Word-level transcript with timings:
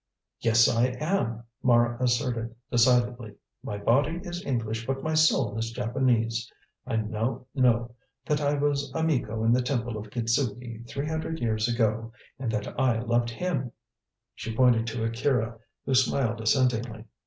"Yes, 0.39 0.67
I 0.67 0.97
am," 0.99 1.43
Mara 1.61 2.01
asserted 2.03 2.55
decidedly; 2.71 3.35
"my 3.61 3.77
body 3.77 4.19
is 4.23 4.43
English, 4.43 4.87
but 4.87 5.03
my 5.03 5.13
soul 5.13 5.55
is 5.59 5.69
Japanese. 5.69 6.51
I 6.87 6.95
know 6.95 7.45
now 7.53 7.91
that 8.25 8.41
I 8.41 8.55
was 8.55 8.91
a 8.95 9.03
Miko 9.03 9.43
in 9.43 9.51
the 9.53 9.61
Temple 9.61 9.97
of 9.99 10.09
Kitzuki 10.09 10.87
three 10.87 11.07
hundred 11.07 11.37
years 11.39 11.67
ago, 11.67 12.13
and 12.39 12.51
that 12.51 12.79
I 12.79 12.97
loved 12.97 13.29
him," 13.29 13.73
she 14.33 14.55
pointed 14.55 14.87
to 14.87 15.03
Akira, 15.05 15.59
who 15.85 15.93
smiled 15.93 16.41
assentingly. 16.41 17.05